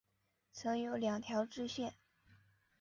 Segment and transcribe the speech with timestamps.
[0.51, 1.93] 曾有两条支线。